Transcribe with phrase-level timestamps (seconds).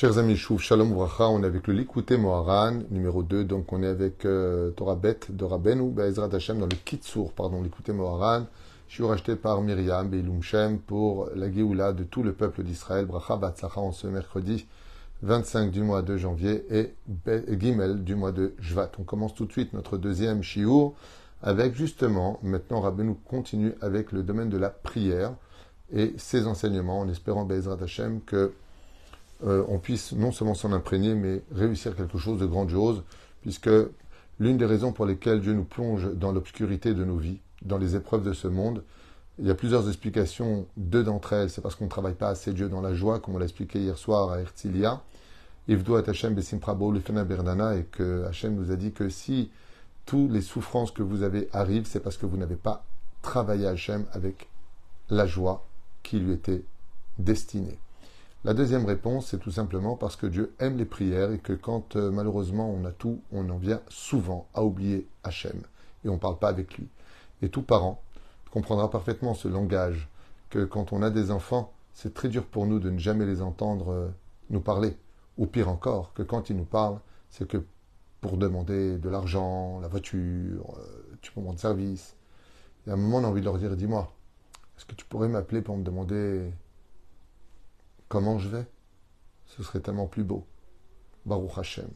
[0.00, 3.82] Chers amis, Chouf, Shalom Bracha, on est avec le Likuté Moharan, numéro 2, donc on
[3.82, 8.46] est avec euh, Torah Bet de Rabbeinu, Be'ezrat Hashem, dans le Kitsour, pardon, Likuté Moharan.
[8.88, 13.04] Je racheté par Myriam Beilum Shem pour la Géoula de tout le peuple d'Israël.
[13.04, 14.66] Bracha Batsacha en ce mercredi
[15.20, 16.94] 25 du mois de janvier et
[17.58, 18.92] Gimel du mois de Jvat.
[18.98, 20.94] On commence tout de suite notre deuxième Shiur
[21.42, 25.34] avec justement, maintenant Rabbeinu continue avec le domaine de la prière
[25.92, 28.54] et ses enseignements en espérant Be'ezrat Hashem que
[29.46, 33.02] euh, on puisse non seulement s'en imprégner, mais réussir quelque chose de grandiose,
[33.42, 33.70] puisque
[34.38, 37.96] l'une des raisons pour lesquelles Dieu nous plonge dans l'obscurité de nos vies, dans les
[37.96, 38.82] épreuves de ce monde,
[39.38, 40.66] il y a plusieurs explications.
[40.76, 43.34] Deux d'entre elles, c'est parce qu'on ne travaille pas assez Dieu dans la joie, comme
[43.34, 45.02] on l'a expliqué hier soir à Ertilia.
[45.68, 49.50] Ivdo at Hashem besim prabo berdana, et que Hashem nous a dit que si
[50.04, 52.84] toutes les souffrances que vous avez arrivent, c'est parce que vous n'avez pas
[53.22, 54.48] travaillé Hachem avec
[55.08, 55.66] la joie
[56.02, 56.64] qui lui était
[57.18, 57.78] destinée.
[58.42, 61.96] La deuxième réponse, c'est tout simplement parce que Dieu aime les prières et que quand
[61.96, 65.60] euh, malheureusement on a tout, on en vient souvent à oublier Hachem
[66.04, 66.88] et on ne parle pas avec lui.
[67.42, 68.00] Et tout parent
[68.50, 70.08] comprendra parfaitement ce langage
[70.48, 73.42] que quand on a des enfants, c'est très dur pour nous de ne jamais les
[73.42, 74.08] entendre euh,
[74.48, 74.96] nous parler.
[75.36, 77.62] Ou pire encore, que quand ils nous parlent, c'est que
[78.22, 82.16] pour demander de l'argent, la voiture, euh, tu peux de service.
[82.86, 84.10] Et à un moment, on a envie de leur dire, dis-moi,
[84.78, 86.50] est-ce que tu pourrais m'appeler pour me demander
[88.10, 88.66] Comment je vais?
[89.46, 90.44] Ce serait tellement plus beau.
[91.26, 91.88] Baruch Hashem.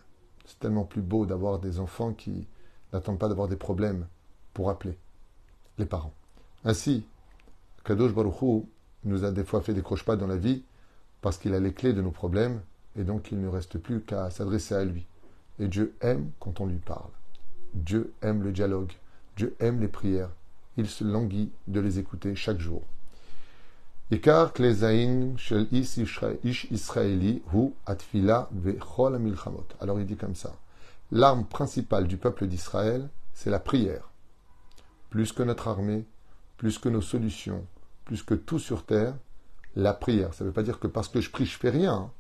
[0.47, 2.47] C'est tellement plus beau d'avoir des enfants qui
[2.93, 4.07] n'attendent pas d'avoir des problèmes
[4.53, 4.97] pour appeler
[5.77, 6.15] les parents.
[6.65, 7.05] Ainsi,
[7.85, 8.65] Kadosh Baruch
[9.03, 10.63] nous a des fois fait des croche-pas dans la vie
[11.21, 12.63] parce qu'il a les clés de nos problèmes
[12.95, 15.09] et donc il ne reste plus qu'à s'adresser à lui.
[15.59, 17.11] Et Dieu aime quand on lui parle.
[17.75, 18.93] Dieu aime le dialogue.
[19.37, 20.31] Dieu aime les prières.
[20.77, 22.85] Il se languit de les écouter chaque jour.
[29.81, 30.53] Alors il dit comme ça.
[31.11, 34.11] L'arme principale du peuple d'Israël, c'est la prière.
[35.09, 36.05] Plus que notre armée,
[36.59, 37.67] plus que nos solutions,
[38.05, 39.15] plus que tout sur terre,
[39.75, 40.35] la prière.
[40.35, 42.11] Ça ne veut pas dire que parce que je prie, je fais rien.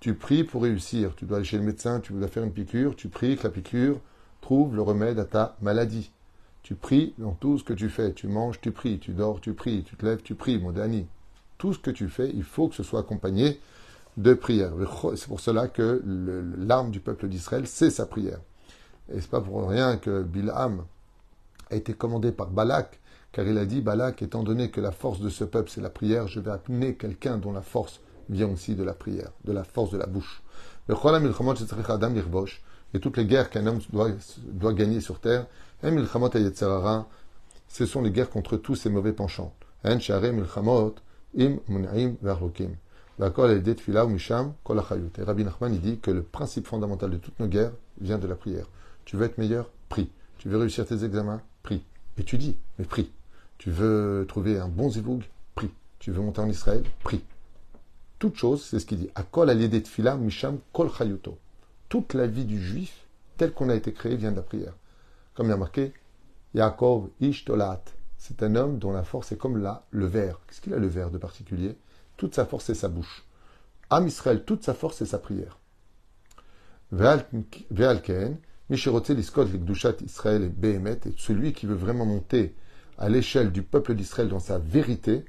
[0.00, 1.14] Tu pries pour réussir.
[1.16, 3.50] Tu dois aller chez le médecin, tu dois faire une piqûre, tu pries que la
[3.50, 4.00] piqûre
[4.42, 6.12] trouve le remède à ta maladie.
[6.64, 8.12] Tu pries dans tout ce que tu fais.
[8.14, 8.98] Tu manges, tu pries.
[8.98, 9.84] Tu dors, tu pries.
[9.84, 10.58] Tu te lèves, tu pries.
[10.58, 11.06] Modani.
[11.58, 13.60] Tout ce que tu fais, il faut que ce soit accompagné
[14.16, 14.72] de prière.
[15.14, 16.02] C'est pour cela que
[16.58, 18.38] l'arme du peuple d'Israël, c'est sa prière.
[19.12, 20.84] Et c'est pas pour rien que Bilham
[21.70, 22.98] a été commandé par Balak,
[23.32, 25.90] car il a dit Balak, étant donné que la force de ce peuple, c'est la
[25.90, 29.64] prière, je vais amener quelqu'un dont la force vient aussi de la prière, de la
[29.64, 30.42] force de la bouche.
[32.94, 34.12] Et toutes les guerres qu'un homme doit,
[34.72, 35.46] gagner sur terre,
[37.68, 39.52] ce sont les guerres contre tous ces mauvais penchants.
[39.82, 40.12] Rabbi
[45.44, 48.66] Nachman dit que le principe fondamental de toutes nos guerres vient de la prière.
[49.04, 49.70] Tu veux être meilleur?
[49.88, 50.08] Prie.
[50.38, 51.42] Tu veux réussir tes examens?
[51.64, 51.84] Prie.
[52.16, 53.10] Étudie, mais prie.
[53.58, 55.24] Tu veux trouver un bon zivoug?
[55.54, 55.70] Prie.
[55.98, 56.84] Tu veux monter en Israël?
[57.02, 57.24] Prie.
[58.20, 59.10] Toute chose, c'est ce qu'il dit.
[60.20, 60.88] misham kol
[61.94, 63.06] Toute la vie du juif,
[63.36, 64.72] telle qu'on a été créé, vient de la prière.
[65.32, 65.92] Comme il a marqué,
[66.52, 67.84] Yaakov Ishtolat.
[68.18, 70.40] C'est un homme dont la force est comme là, le verre.
[70.44, 71.76] Qu'est-ce qu'il a le verre de particulier?
[72.16, 73.24] Toute sa force est sa bouche.
[73.90, 75.60] Am Israël, toute sa force est sa prière.
[76.90, 78.38] Ve'alken,
[78.70, 82.56] Israël et celui qui veut vraiment monter
[82.98, 85.26] à l'échelle du peuple d'Israël dans sa vérité,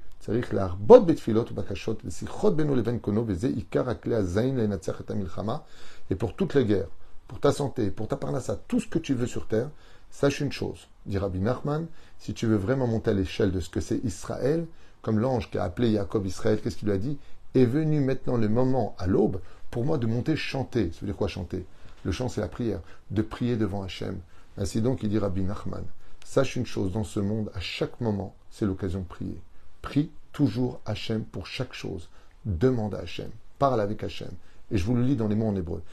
[6.09, 6.87] et pour toute la guerre,
[7.27, 9.69] pour ta santé, pour ta parnassa, tout ce que tu veux sur terre,
[10.11, 11.87] sache une chose, dit Rabbi Nachman,
[12.19, 14.65] si tu veux vraiment monter à l'échelle de ce que c'est Israël,
[15.01, 17.17] comme l'ange qui a appelé Jacob Israël, qu'est-ce qu'il lui a dit?
[17.53, 19.39] Est venu maintenant le moment à l'aube
[19.71, 20.91] pour moi de monter chanter.
[20.91, 21.65] Ça veut dire quoi chanter?
[22.03, 24.19] Le chant, c'est la prière, de prier devant Hachem.
[24.57, 25.83] Ainsi donc, il dit Rabbi Nachman,
[26.23, 29.41] sache une chose dans ce monde, à chaque moment, c'est l'occasion de prier.
[29.81, 32.09] Prie toujours Hachem pour chaque chose.
[32.45, 33.29] Demande à Hachem.
[33.57, 34.31] Parle avec Hachem.
[34.71, 35.83] Et je vous le lis dans les mots en hébreu.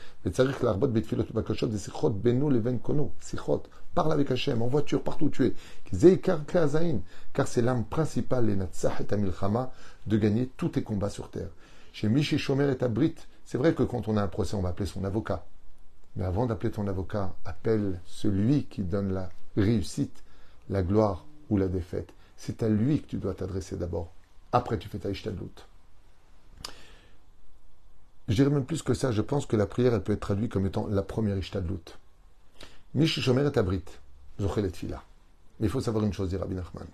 [3.94, 5.54] Parle avec Hachem, en voiture, partout où tu es.
[6.18, 8.68] Car c'est l'âme principale,
[10.06, 11.50] de gagner tous tes combats sur terre.
[11.92, 13.14] Chez Miché Shomer et Abrit,
[13.44, 15.44] c'est vrai que quand on a un procès, on va appeler son avocat.
[16.16, 20.22] Mais avant d'appeler ton avocat, appelle celui qui donne la réussite,
[20.70, 22.08] la gloire ou la défaite.
[22.38, 24.10] C'est à lui que tu dois t'adresser d'abord.
[24.52, 25.66] Après, tu fais ta ishtadlut.
[28.28, 30.52] Je dirais même plus que ça, je pense que la prière, elle peut être traduite
[30.52, 31.98] comme étant la première Ishtadlut.
[32.94, 33.84] Mish Shomer et Abrit,
[34.40, 36.86] Zochel et Mais il faut savoir une chose, dit Rabbi Nachman.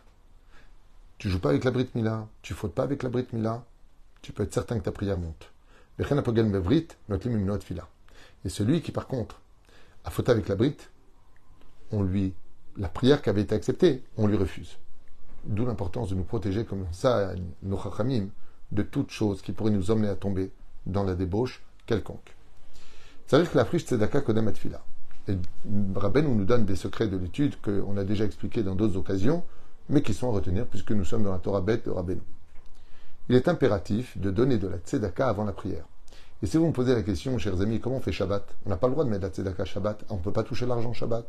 [1.18, 3.64] Tu joues pas avec la Brit Mila, tu fautes pas avec la Brit Mila,
[4.22, 5.50] tu peux être certain que ta prière monte.
[5.98, 6.04] Et
[8.48, 9.40] celui qui, par contre,
[10.04, 10.90] a faute avec la brite,
[11.90, 12.34] on lui,
[12.76, 14.78] la prière qui avait été acceptée, on lui refuse.
[15.44, 17.32] D'où l'importance de nous protéger comme ça,
[17.62, 18.28] nos chachamim,
[18.70, 20.52] de toute chose qui pourrait nous emmener à tomber
[20.86, 22.34] dans la débauche quelconque.
[23.26, 24.50] C'est-à-dire que la friche tzedaka kodem.
[25.28, 25.36] Et
[25.94, 29.44] Rabben nous donne des secrets de l'étude qu'on a déjà expliqués dans d'autres occasions,
[29.90, 32.22] mais qui sont à retenir puisque nous sommes dans la Torah bête de Rabbeinu.
[33.28, 35.84] Il est impératif de donner de la tzedaka avant la prière.
[36.42, 38.46] Et si vous me posez la question, chers amis, comment on fait Shabbat?
[38.64, 40.64] On n'a pas le droit de mettre la tzedaka Shabbat, on ne peut pas toucher
[40.66, 41.26] l'argent Shabbat.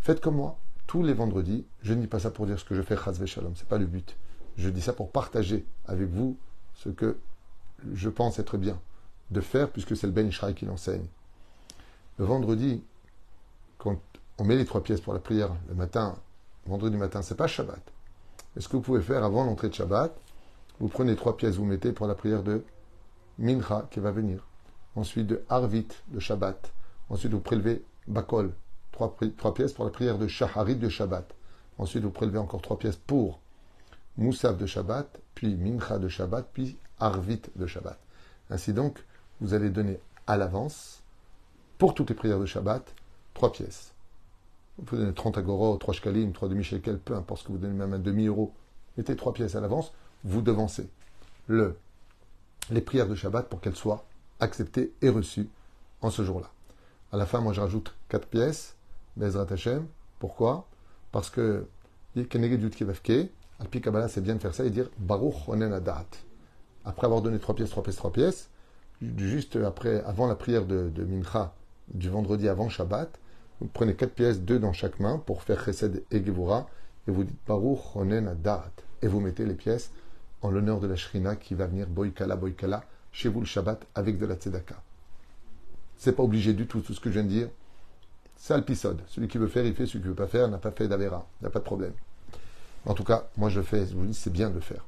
[0.00, 2.74] Faites comme moi, tous les vendredis, je ne dis pas ça pour dire ce que
[2.74, 4.16] je fais, chazve shalom, c'est pas le but.
[4.58, 6.36] Je dis ça pour partager avec vous
[6.74, 7.16] ce que
[7.94, 8.78] je pense être bien
[9.30, 11.06] de faire, puisque c'est le Ben Ishraï qui l'enseigne.
[12.18, 12.82] Le vendredi,
[13.78, 13.98] quand
[14.38, 16.16] on met les trois pièces pour la prière le matin,
[16.66, 17.80] vendredi matin, c'est pas Shabbat.
[18.54, 20.14] Mais ce que vous pouvez faire avant l'entrée de Shabbat,
[20.80, 22.64] vous prenez trois pièces, vous mettez pour la prière de
[23.38, 24.46] Mincha qui va venir.
[24.94, 26.72] Ensuite de Arvit, de Shabbat.
[27.08, 28.52] Ensuite vous prélevez Bakol,
[28.90, 29.16] trois,
[29.54, 31.34] pièces pour la prière de Shaharit de Shabbat.
[31.78, 33.40] Ensuite vous prélevez encore trois pièces pour
[34.18, 37.98] Moussaf de Shabbat, puis Mincha de Shabbat, puis Arvit de Shabbat.
[38.50, 39.04] Ainsi donc,
[39.40, 41.02] vous allez donner à l'avance,
[41.78, 42.94] pour toutes les prières de Shabbat,
[43.34, 43.92] trois pièces.
[44.78, 47.74] Vous pouvez donner 30 agorot, 3 shkalim, 3 demi-shekel, peu importe ce que vous donnez,
[47.74, 48.52] même un demi-euro.
[48.96, 50.88] Mettez trois pièces à l'avance, vous devancez
[51.46, 51.76] le,
[52.70, 54.04] les prières de Shabbat pour qu'elles soient
[54.38, 55.48] acceptées et reçues
[56.02, 56.50] en ce jour-là.
[57.12, 58.76] À la fin, moi, je rajoute quatre pièces,
[59.16, 59.86] Bezrat Hashem.
[60.18, 60.66] Pourquoi?
[61.10, 61.66] Parce que
[62.28, 62.62] Keneged
[63.60, 66.06] Alpi c'est bien de faire ça et dire Baruch Onen Adat.
[66.84, 68.50] Après avoir donné trois pièces, trois pièces, trois pièces,
[69.16, 71.54] juste après, avant la prière de, Mincha,
[71.92, 73.18] du vendredi avant Shabbat,
[73.60, 76.68] vous prenez quatre pièces, deux dans chaque main, pour faire Chesed et Gevura,
[77.06, 78.70] et vous dites Baruch Onen Adat.
[79.02, 79.90] Et vous mettez les pièces
[80.42, 84.18] en l'honneur de la Shrina qui va venir Boikala, Boikala, chez vous le Shabbat avec
[84.18, 84.82] de la Tzedaka.
[85.96, 87.48] C'est pas obligé du tout, tout ce que je viens de dire.
[88.36, 89.02] C'est Alpisode.
[89.06, 89.86] Celui qui veut faire, il fait.
[89.86, 91.28] Celui qui veut pas faire, n'a pas fait d'Avera.
[91.40, 91.92] Il n'y a pas de problème.
[92.86, 94.84] En tout cas, moi je fais, je vous dis, c'est bien de le faire.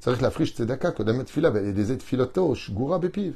[0.00, 3.34] C'est vrai que la friche tzedaka, Kodamet Fila, elle est des aides filotosh, goura bépiv.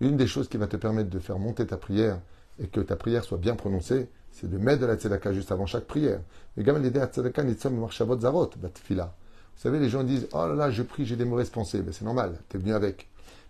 [0.00, 2.20] Une des choses qui va te permettre de faire monter ta prière
[2.58, 5.64] et que ta prière soit bien prononcée, c'est de mettre de la tzedaka juste avant
[5.64, 6.20] chaque prière.
[6.56, 9.14] Mais gamin l'idée tzedaka, nitzom marchavot zarot, fila.
[9.56, 11.80] Vous savez, les gens disent, oh là là, je prie, j'ai des mauvaises pensées.
[11.80, 13.08] Ben, c'est normal, tu es venu avec.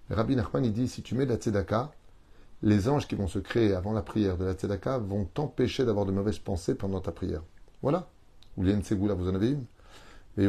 [0.09, 1.91] Mais Rabbi Nachman, il dit, si tu mets de la tzedaka,
[2.63, 6.07] les anges qui vont se créer avant la prière de la tzedaka vont t'empêcher d'avoir
[6.07, 7.43] de mauvaises pensées pendant ta prière.
[7.83, 8.09] Voilà.
[8.57, 8.75] Ou là,
[9.15, 9.65] vous en avez une.
[10.39, 10.47] Et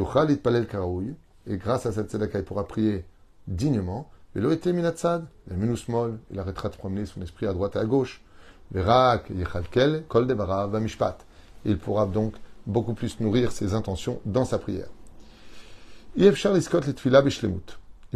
[1.48, 3.06] grâce à cette tzedaka, il pourra prier
[3.48, 4.10] dignement.
[4.36, 7.80] Et l'eau était minatsad, le minusmol, il arrêtera de promener son esprit à droite et
[7.80, 8.22] à gauche.
[8.74, 10.28] kol
[11.66, 12.36] Il pourra donc
[12.68, 14.88] beaucoup plus nourrir ses intentions dans sa prière.
[16.16, 16.34] Il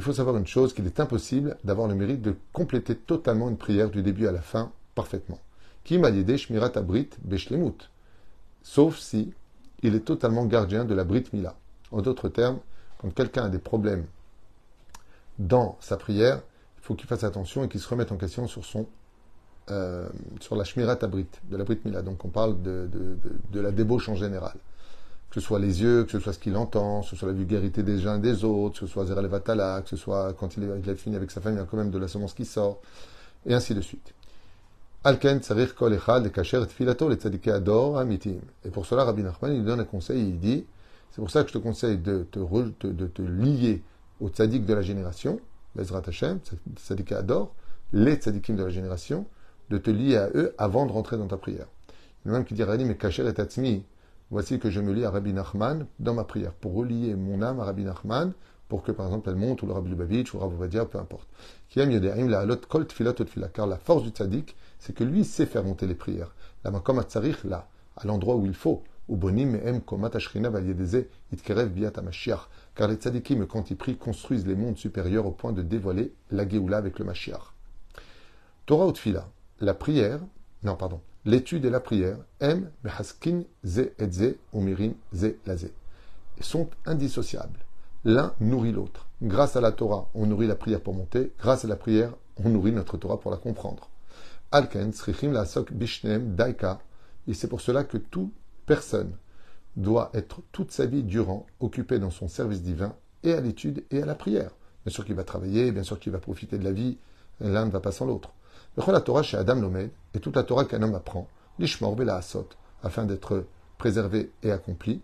[0.01, 3.89] faut savoir une chose, qu'il est impossible d'avoir le mérite de compléter totalement une prière
[3.89, 5.39] du début à la fin parfaitement.
[5.91, 7.89] M'a shmirat abrit beshlemut.
[8.61, 9.33] Sauf si
[9.83, 11.55] il est totalement gardien de la Brit Mila.
[11.91, 12.59] En d'autres termes,
[13.03, 14.05] quand quelqu'un a des problèmes
[15.38, 16.41] dans sa prière,
[16.77, 18.88] il faut qu'il fasse attention et qu'il se remette en question sur son
[19.71, 20.07] euh,
[20.41, 22.01] sur la Shmirat Abrit, de la Brit Mila.
[22.01, 22.89] Donc on parle de,
[23.51, 24.55] de, la débauche en général.
[25.29, 27.33] Que ce soit les yeux, que ce soit ce qu'il entend, que ce soit la
[27.33, 30.57] vulgarité des uns et des autres, que ce soit Zera Vatala, que ce soit quand
[30.57, 32.33] il, il a fini avec sa famille, il y a quand même de la semence
[32.33, 32.81] qui sort,
[33.45, 34.13] et ainsi de suite.
[35.06, 38.39] Alken tsarir kol echad kasher tfilato le tzadikei ador amitim.
[38.63, 40.66] Et pour cela, Rabbi Nachman, il donne un conseil, il dit,
[41.13, 43.83] c'est pour ça que je te conseille de te, lier
[44.19, 45.39] aux tzadiks de la génération,
[45.75, 46.39] Bezrat Hashem,
[46.75, 47.53] tzadikei ador,
[47.91, 49.27] les tzadikim de la génération,
[49.69, 51.67] de te lier à eux avant de rentrer dans ta prière.
[52.25, 53.85] Il y a même qui dit, mais kasher et tatzmi,
[54.31, 57.59] voici que je me lie à Rabbi Nachman dans ma prière, pour relier mon âme
[57.59, 58.33] à Rabbi Nachman,
[58.67, 60.55] pour que par exemple elle monte, ou le Rabbi Lubavitch, ou Rabbi
[60.89, 61.29] peu importe.
[63.53, 66.33] Car la force du tzaddik, c'est que lui sait faire monter les prières.
[66.63, 67.03] La makom
[67.43, 67.67] là,
[67.97, 68.81] à l'endroit où il faut.
[72.76, 76.48] Car les tzadikim, quand ils prient, construisent les mondes supérieurs au point de dévoiler la
[76.48, 77.54] Géoula avec le Mashiach.
[78.66, 79.28] Torah Utfila,
[79.60, 80.19] la prière,
[80.64, 85.69] non, pardon, l'étude et la prière, em behaskin ze et ze umirin ze laze,
[86.40, 87.60] sont indissociables.
[88.06, 89.07] L'un nourrit l'autre.
[89.22, 91.33] Grâce à la Torah, on nourrit la prière pour monter.
[91.40, 93.90] Grâce à la prière, on nourrit notre Torah pour la comprendre.
[94.52, 94.92] Alken,
[95.24, 96.80] la sok bishnem, daika.
[97.28, 98.33] Et c'est pour cela que toute
[98.65, 99.11] personne
[99.75, 104.01] doit être toute sa vie durant occupée dans son service divin et à l'étude et
[104.01, 104.51] à la prière.
[104.85, 106.97] Bien sûr qu'il va travailler, bien sûr qu'il va profiter de la vie.
[107.39, 108.33] L'un ne va pas sans l'autre.
[108.75, 111.27] La Torah chez Adam Lomed et toute la Torah qu'un homme apprend,
[111.59, 112.49] l'ishmor asot,
[112.83, 113.45] afin d'être
[113.77, 115.01] préservé et accompli,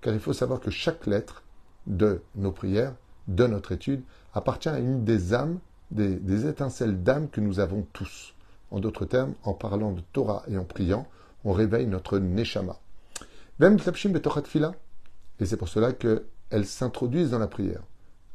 [0.00, 1.42] car il faut savoir que chaque lettre
[1.86, 2.94] de nos prières,
[3.28, 4.02] de notre étude,
[4.34, 5.58] appartient à une des âmes,
[5.90, 8.34] des, étincelles d'âme que nous avons tous.
[8.72, 11.06] En d'autres termes, en parlant de Torah et en priant,
[11.44, 12.80] on réveille notre neshama.
[13.60, 13.66] Et
[15.44, 17.82] c'est pour cela qu'elles s'introduisent dans la prière.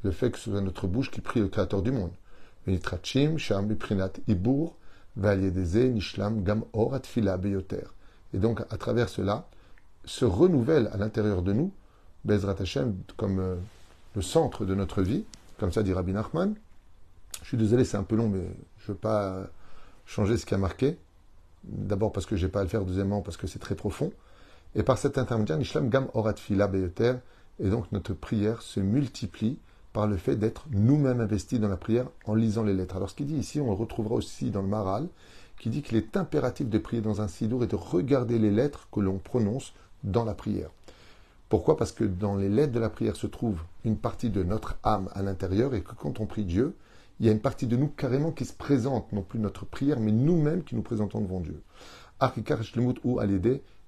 [0.03, 2.11] Le fait que ce soit notre bouche qui prie le Créateur du monde.
[2.67, 2.77] Et
[8.37, 9.47] donc, à travers cela,
[10.05, 11.71] se renouvelle à l'intérieur de nous,
[12.25, 13.55] Bezrat Hashem, comme euh,
[14.15, 15.25] le centre de notre vie,
[15.57, 16.53] comme ça dit Rabbi Nachman.
[17.41, 18.43] Je suis désolé, c'est un peu long, mais
[18.77, 19.47] je ne veux pas
[20.07, 20.97] changer ce qui a marqué.
[21.63, 24.11] D'abord parce que je n'ai pas à le faire, deuxièmement parce que c'est très profond.
[24.73, 27.13] Et par cet intermédiaire, Nishlam Gam Orat Fila Beyoter,
[27.59, 29.59] et donc notre prière se multiplie
[29.93, 32.95] par le fait d'être nous-mêmes investis dans la prière en lisant les lettres.
[32.95, 35.07] Alors ce qu'il dit ici, on le retrouvera aussi dans le Maral,
[35.59, 38.87] qui dit qu'il est impératif de prier dans un sidour et de regarder les lettres
[38.91, 39.73] que l'on prononce
[40.03, 40.69] dans la prière.
[41.49, 41.77] Pourquoi?
[41.77, 45.09] Parce que dans les lettres de la prière se trouve une partie de notre âme
[45.13, 46.75] à l'intérieur et que quand on prie Dieu,
[47.19, 49.99] il y a une partie de nous carrément qui se présente, non plus notre prière,
[49.99, 51.61] mais nous-mêmes qui nous présentons devant Dieu.
[53.03, 53.19] ou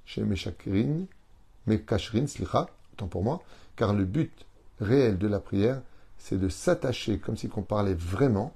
[0.05, 0.23] chez
[2.97, 3.41] tant pour moi,
[3.75, 4.45] car le but
[4.81, 5.81] réel de la prière,
[6.17, 8.53] c'est de s'attacher, comme si on parlait vraiment,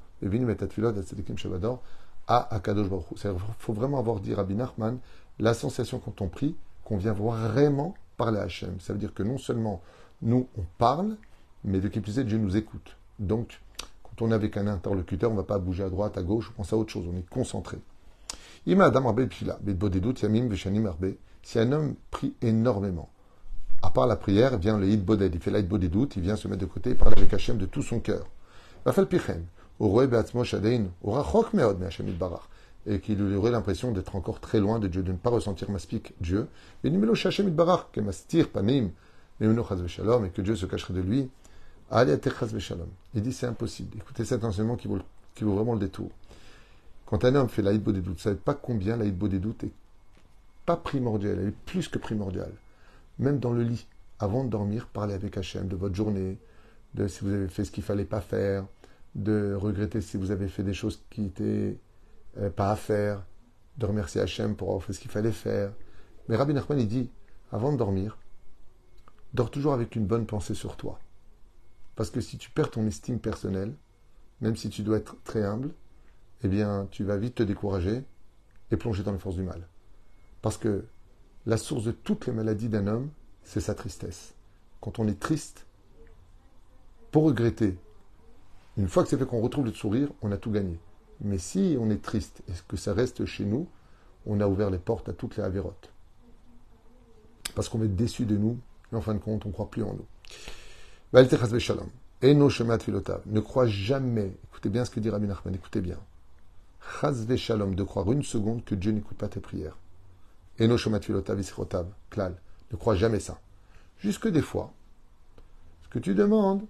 [2.28, 4.98] à Akadosh Baruch Il faut vraiment avoir dit Rabbi Nachman,
[5.40, 8.80] la sensation quand on prie, qu'on vient vraiment parler à Hachem.
[8.80, 9.82] Ça veut dire que non seulement
[10.22, 11.18] nous, on parle,
[11.64, 12.98] mais de qui plus est, Dieu nous écoute.
[13.20, 13.60] Donc,
[14.16, 16.52] quand on est avec un interlocuteur, on ne va pas bouger à droite, à gauche,
[16.52, 17.78] on pense à autre chose, on est concentré.
[21.46, 23.10] Si un homme prie énormément,
[23.82, 26.48] à part la prière, vient le hit boded, il fait l'hit bodedut, il vient se
[26.48, 28.26] mettre de côté, il parle avec Hachem de tout son cœur.
[32.86, 36.14] Et qu'il aurait l'impression d'être encore très loin de Dieu, de ne pas ressentir maspik
[36.22, 36.48] Dieu.
[36.84, 36.96] Et que
[40.42, 41.30] Dieu se cacherait de lui.
[41.92, 43.98] Il dit c'est impossible.
[43.98, 45.00] Écoutez cet enseignement qui vaut,
[45.42, 46.10] vraiment le détour.
[47.06, 49.64] Quand un homme fait l'aïd des doutes, vous ne savez pas combien l'aïd des doutes
[49.64, 49.72] est
[50.66, 52.54] pas primordial, elle est plus que primordiale.
[53.20, 53.86] Même dans le lit,
[54.20, 56.38] avant de dormir, parlez avec Hachem de votre journée,
[56.94, 58.66] de si vous avez fait ce qu'il fallait pas faire,
[59.16, 61.78] de regretter si vous avez fait des choses qui n'étaient
[62.38, 63.24] euh, pas à faire,
[63.78, 65.72] de remercier Hachem pour avoir fait ce qu'il fallait faire.
[66.30, 67.10] Mais Rabbi Nachman, il dit,
[67.52, 68.18] avant de dormir,
[69.34, 71.00] dors toujours avec une bonne pensée sur toi.
[71.96, 73.76] Parce que si tu perds ton estime personnelle,
[74.42, 75.72] même si tu dois être très humble,
[76.44, 78.04] eh bien, tu vas vite te décourager
[78.72, 79.68] et plonger dans les forces du mal.
[80.42, 80.86] Parce que
[81.46, 83.10] la source de toutes les maladies d'un homme,
[83.44, 84.34] c'est sa tristesse.
[84.82, 85.66] Quand on est triste,
[87.12, 87.78] pour regretter,
[88.78, 90.80] une fois que c'est fait qu'on retrouve le sourire, on a tout gagné.
[91.22, 93.68] Mais si on est triste et que ça reste chez nous,
[94.26, 95.92] on a ouvert les portes à toutes les avérotes.
[97.56, 98.58] Parce qu'on être déçu de nous,
[98.92, 100.06] et en fin de compte, on ne croit plus en nous.
[103.28, 106.00] Ne crois jamais, écoutez bien ce que dit Rabbi Nachman, écoutez bien.
[107.38, 109.78] Shalom, de croire une seconde que Dieu n'écoute pas tes prières.
[112.10, 112.36] Klal.
[112.72, 113.40] Ne crois jamais ça.
[114.00, 114.74] Jusque des fois,
[115.84, 116.66] ce que tu demandes,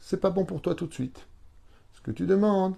[0.00, 1.26] c'est pas bon pour toi tout de suite.
[1.92, 2.74] Ce que tu demandes,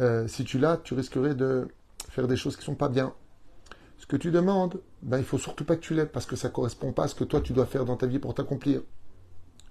[0.00, 1.66] euh, si tu l'as, tu risquerais de
[2.10, 3.12] faire des choses qui sont pas bien.
[3.98, 6.48] Ce que tu demandes, ben, il faut surtout pas que tu l'aies parce que ça
[6.48, 8.80] correspond pas à ce que toi tu dois faire dans ta vie pour t'accomplir.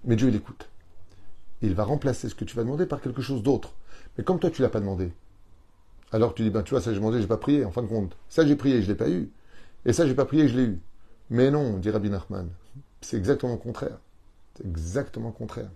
[0.04, 0.68] Mais Dieu, il écoute.
[1.62, 3.74] Il va remplacer ce que tu vas demander par quelque chose d'autre.
[4.16, 5.12] Mais comme toi, tu l'as pas demandé,
[6.12, 7.88] alors tu dis, ben, tu vois, ça j'ai demandé, j'ai pas prié, en fin de
[7.88, 8.16] compte.
[8.28, 9.30] Ça j'ai prié, je l'ai pas eu.
[9.84, 10.80] Et ça j'ai pas prié, je l'ai eu.
[11.30, 12.48] Mais non, dit Rabbi Nachman.
[13.00, 13.98] C'est exactement le contraire.
[14.54, 15.70] C'est exactement le contraire.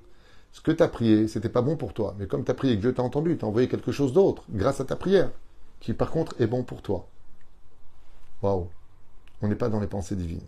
[0.52, 2.14] Ce que tu as prié, c'était pas bon pour toi.
[2.18, 4.80] Mais comme tu as prié que Dieu t'a entendu, t'a envoyé quelque chose d'autre, grâce
[4.80, 5.30] à ta prière,
[5.80, 7.08] qui par contre est bon pour toi.
[8.42, 8.68] Waouh.
[9.42, 10.40] On n'est pas dans les pensées divines.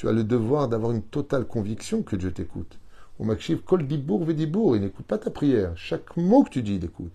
[0.00, 2.78] Tu as le devoir d'avoir une totale conviction que Dieu t'écoute.
[3.18, 5.76] Au makshiv kol dibour vedibour, il n'écoute pas ta prière.
[5.76, 7.12] Chaque mot que tu dis, il écoute.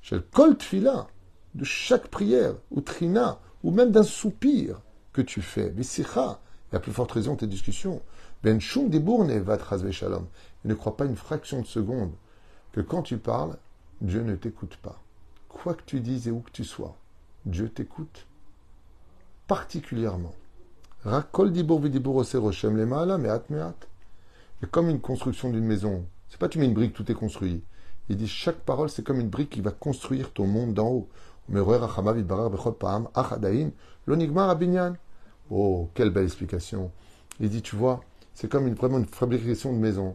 [0.00, 1.08] Shel kol tfila,
[1.54, 4.80] de chaque prière, ou trina, ou même d'un soupir
[5.12, 5.68] que tu fais.
[5.68, 6.40] Visicha,
[6.72, 8.00] à plus forte raison tes discussions.
[8.42, 9.58] Ben shum dibour nevat
[9.90, 10.26] shalom.
[10.64, 12.12] Ne crois pas une fraction de seconde
[12.72, 13.58] que quand tu parles,
[14.00, 15.02] Dieu ne t'écoute pas.
[15.50, 16.96] Quoi que tu dises et où que tu sois,
[17.44, 18.26] Dieu t'écoute
[19.46, 20.32] particulièrement.
[21.04, 23.88] Rakol dibour vedibour rochem le mais at meat.
[24.62, 27.64] Et comme une construction d'une maison, c'est pas tu mets une brique, tout est construit.
[28.08, 31.08] Il dit chaque parole, c'est comme une brique qui va construire ton monde d'en haut.
[35.50, 36.92] Oh, quelle belle explication.
[37.40, 38.00] Il dit, tu vois,
[38.32, 40.14] c'est comme vraiment une fabrication de maison.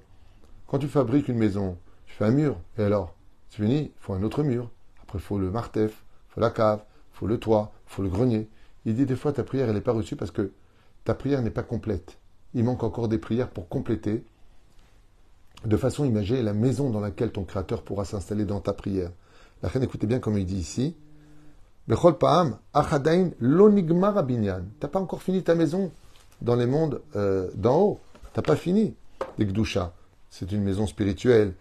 [0.67, 3.13] Quand tu fabriques une maison, tu fais un mur, et alors,
[3.49, 4.71] c'est fini, il faut un autre mur.
[5.03, 5.91] Après, il faut le martef,
[6.29, 6.81] il faut la cave,
[7.13, 8.47] il faut le toit, il faut le grenier.
[8.85, 10.53] Il dit, des fois, ta prière, elle n'est pas reçue parce que
[11.07, 12.17] ta prière n'est pas complète.
[12.53, 14.25] il manque encore des prières pour compléter
[15.63, 19.11] de façon imagée la maison dans laquelle ton Créateur pourra s'installer dans ta prière.
[19.63, 20.97] La reine, écoutez bien comme il dit ici.
[21.87, 24.63] Bechol Pa'am, Achadain, Abinyan.
[24.81, 25.93] T'as pas encore fini ta maison
[26.41, 27.99] dans les mondes euh, d'en haut.
[28.33, 28.93] T'as pas fini.
[29.37, 29.47] Les
[30.29, 31.53] c'est une maison spirituelle.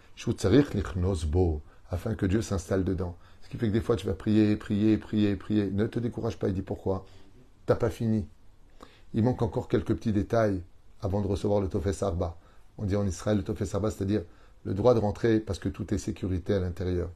[1.89, 3.15] afin que Dieu s'installe dedans.
[3.43, 5.71] Ce qui fait que des fois tu vas prier, prier, prier, prier.
[5.71, 7.05] Ne te décourage pas, il dit pourquoi.
[7.65, 8.27] T'as pas fini.
[9.13, 10.61] Il manque encore quelques petits détails
[11.01, 12.37] avant de recevoir le Tofes Arba.
[12.77, 14.23] On dit en Israël le Tofes Arba, c'est-à-dire
[14.63, 17.09] le droit de rentrer parce que tout est sécurité à l'intérieur.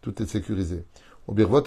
[0.00, 0.84] Tout est sécurisé.
[1.26, 1.64] Au Birvot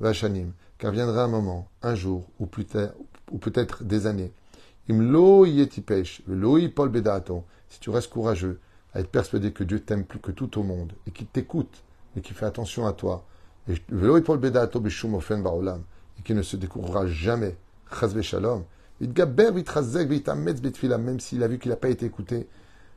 [0.00, 4.32] Vachanim, car viendra un moment, un jour, ou peut-être des années.
[4.88, 8.60] Imlo yetipesh, lo Paul bedato, si tu restes courageux
[8.94, 11.82] à être persuadé que Dieu t'aime plus que tout au monde et qu'il t'écoute
[12.16, 13.26] et qu'il fait attention à toi,
[13.66, 15.82] baolam,
[16.18, 17.56] et qu'il ne se découvrira jamais,
[17.90, 18.64] chazve shalom,
[20.98, 22.46] même s'il a vu qu'il n'a pas été écouté,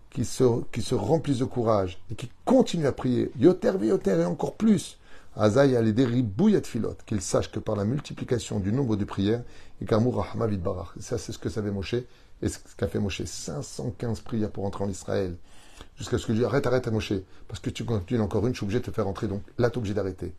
[0.10, 0.44] qu'il se,
[0.80, 4.98] se remplisse de courage et qu'il continue à prier, yoter yoter et encore plus,
[5.36, 5.94] Azaï a les
[6.64, 9.44] filot, qu'il sache que par la multiplication du nombre de prières,
[9.82, 10.90] et Rahma Barach.
[11.00, 13.24] Ça, c'est ce que savait Moshe, et ce qu'a fait Moshe.
[13.24, 15.36] 515 prières pour entrer en Israël.
[15.98, 17.14] Jusqu'à ce que je dis, arrête, arrête à Moshe,
[17.48, 19.70] parce que tu continues encore une, je suis obligé de te faire entrer, donc là,
[19.70, 20.34] tu es obligé d'arrêter.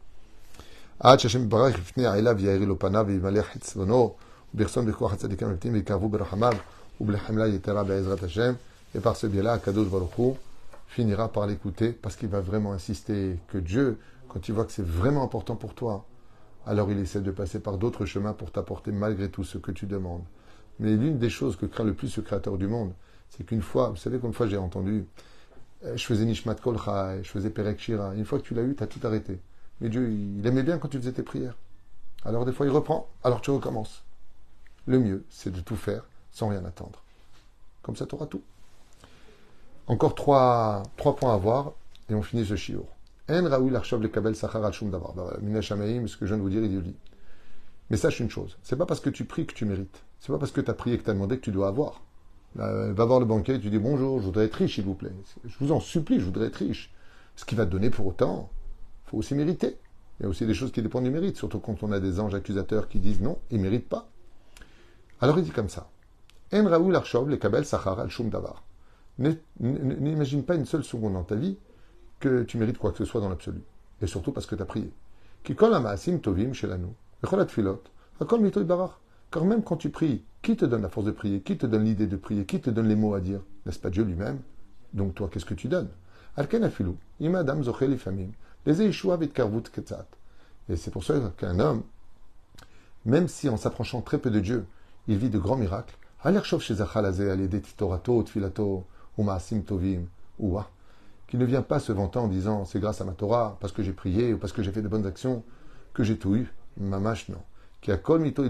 [8.95, 10.37] Et par ce biais-là, Kadosh Baruch
[10.89, 13.99] finira par l'écouter parce qu'il va vraiment insister que Dieu
[14.31, 16.05] quand il voit que c'est vraiment important pour toi,
[16.67, 19.87] alors il essaie de passer par d'autres chemins pour t'apporter malgré tout ce que tu
[19.87, 20.23] demandes.
[20.79, 22.93] Mais l'une des choses que craint le plus le Créateur du monde,
[23.29, 25.05] c'est qu'une fois, vous savez qu'une fois j'ai entendu,
[25.85, 26.77] euh, je faisais Nishmat Kol
[27.23, 28.15] je faisais Perek Shira.
[28.15, 29.41] Une fois que tu l'as eu, tu as tout arrêté.
[29.81, 31.57] Mais Dieu, il aimait bien quand tu faisais tes prières.
[32.25, 34.05] Alors des fois, il reprend, alors tu recommences.
[34.87, 37.03] Le mieux, c'est de tout faire sans rien attendre.
[37.83, 38.43] Comme ça, tu auras tout.
[39.87, 41.73] Encore trois, trois points à voir
[42.09, 42.87] et on finit ce chiour.
[43.29, 45.15] En Raoul Arshov le Kabel Sachar al Shum Davar.
[45.15, 46.97] Bah, ce que je viens de vous dire, il dit.
[47.91, 50.05] Mais sache une chose, c'est pas parce que tu pries que tu mérites.
[50.21, 52.03] C'est pas parce que tu as prié que tu as demandé que tu dois avoir.
[52.55, 55.13] va voir le banquier et tu dis bonjour, je voudrais être riche, s'il vous plaît.
[55.45, 56.93] Je vous en supplie, je voudrais être riche.
[57.35, 58.51] Ce qui va te donner pour autant,
[59.07, 59.77] il faut aussi mériter.
[60.19, 62.21] Il y a aussi des choses qui dépendent du mérite, surtout quand on a des
[62.21, 64.09] anges accusateurs qui disent non, ils ne méritent pas.
[65.21, 65.91] Alors il dit comme ça.
[66.53, 68.63] En Raoul Arshov le Kabel al Shum Davar.
[69.19, 71.59] N'imagine pas une seule seconde dans ta vie
[72.19, 73.61] que tu mérites quoi que ce soit dans l'absolu.
[74.01, 74.91] Et surtout parce que tu as prié.
[76.23, 76.53] tovim
[79.31, 81.85] Car même quand tu pries, qui te donne la force de prier Qui te donne
[81.85, 84.41] l'idée de prier Qui te donne les mots à dire N'est-ce pas Dieu lui-même?
[84.95, 85.91] Donc toi, qu'est-ce que tu donnes?
[90.69, 91.83] Et c'est pour ça qu'un homme,
[93.05, 94.67] même si en s'approchant très peu de Dieu,
[95.09, 95.97] il vit de grands miracles,
[101.31, 103.83] qui ne vient pas se vantant en disant c'est grâce à ma Torah, parce que
[103.83, 105.45] j'ai prié ou parce que j'ai fait de bonnes actions,
[105.95, 106.53] que j'ai tout eu.
[106.79, 107.39] Mamash non.
[107.81, 108.45] Qui a kol mito.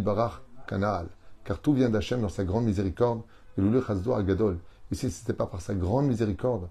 [1.44, 3.22] Car tout vient d'Hachem dans sa grande miséricorde.
[3.58, 3.62] Et
[4.14, 4.58] agadol.
[4.90, 6.68] Et si ce n'était pas par sa grande miséricorde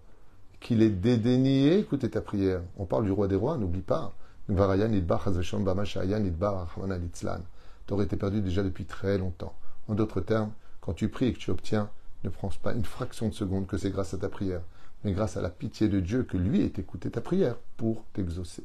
[0.60, 2.62] qu'il est dédaigné, écoutez ta prière.
[2.78, 4.14] On parle du roi des rois, n'oublie pas.
[7.86, 9.54] T'aurais été perdu déjà depuis très longtemps.
[9.89, 11.91] En d'autres termes, quand tu pries et que tu obtiens,
[12.25, 14.63] ne prends pas une fraction de seconde que c'est grâce à ta prière
[15.05, 18.65] mais grâce à la pitié de Dieu que lui ait écouté ta prière pour t'exaucer.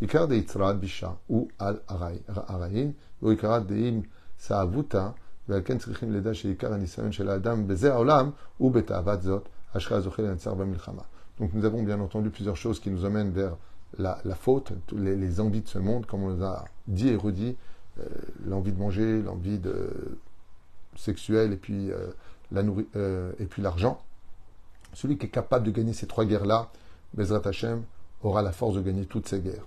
[0.00, 4.02] Ikar de bisha ou al arayin, ou ikar deim
[4.36, 5.14] sa'avuta,
[5.48, 10.50] ועל צריכים לדע שעיקר הניסיון של האדם בזה העולם הוא בתאוות זאת, אשרי הזוכה לנצח
[10.50, 11.02] במלחמה.
[11.40, 13.56] Donc nous avons bien entendu plusieurs choses qui nous amènent vers
[13.98, 17.16] la, la faute, les, les, envies de ce monde, comme on nous a dit et
[17.16, 17.56] redit,
[17.98, 18.04] euh,
[18.46, 20.18] l'envie de manger, l'envie de
[20.97, 22.07] sexuelle et puis euh,
[22.51, 24.01] la nourri euh, et puis l'argent.
[24.93, 26.71] Celui qui est capable de gagner ces trois guerres-là,
[27.13, 27.83] Bezrat Hashem,
[28.23, 29.65] aura la force de gagner toutes ces guerres.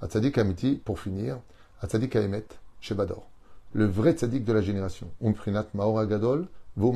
[0.00, 1.38] Atzadik Amiti, pour finir,
[1.82, 2.46] Atzadik Aemet,
[2.80, 3.26] Shebador.
[3.72, 5.10] Le vrai tzadik de la génération.
[5.24, 6.46] Umprinat Maora Gadol.
[6.76, 6.94] Donc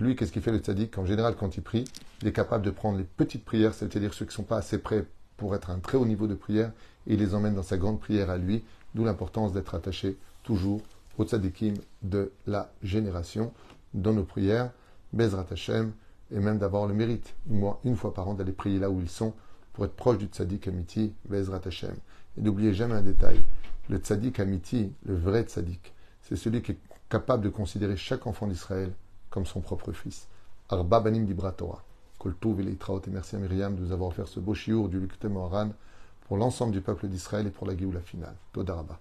[0.00, 0.98] lui, qu'est-ce qu'il fait le tzadik?
[0.98, 1.84] En général, quand il prie,
[2.20, 4.78] il est capable de prendre les petites prières, c'est-à-dire ceux qui ne sont pas assez
[4.78, 6.72] prêts pour être à un très haut niveau de prière,
[7.06, 10.80] et il les emmène dans sa grande prière à lui, d'où l'importance d'être attaché toujours
[11.18, 13.52] au tzadikim de la génération
[13.94, 14.70] dans nos prières,
[15.12, 15.92] Bezrat Hashem,
[16.30, 19.10] et même d'avoir le mérite, moi, une fois par an, d'aller prier là où ils
[19.10, 19.34] sont
[19.72, 21.94] pour être proche du tzaddik Amiti, Bezrat Hashem.
[22.38, 23.38] Et n'oubliez jamais un détail,
[23.88, 26.78] le tzaddik Amiti, le vrai tzaddik, c'est celui qui est
[27.08, 28.92] capable de considérer chaque enfant d'Israël
[29.28, 30.28] comme son propre fils.
[30.68, 31.84] Arba Banim Dibra Torah.
[32.24, 35.70] et merci à Myriam de nous avoir offert ce beau chiour du Lukte Moharan
[36.26, 38.36] pour l'ensemble du peuple d'Israël et pour la Géoula finale.
[38.52, 38.98] Todaraba.